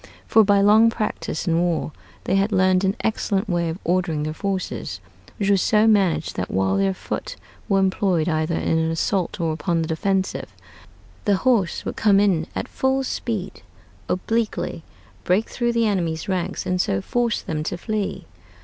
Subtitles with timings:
[0.25, 1.91] For by long practice in war
[2.23, 4.99] they had learned an excellent way of ordering their forces;
[5.37, 7.35] which was so managed that while their foot
[7.69, 10.55] were employed either in an assault or upon the defensive,
[11.25, 13.61] the horse would come in at full speed
[14.09, 14.81] obliquely,
[15.23, 18.25] break through the enemy's ranks, and so force them to flee.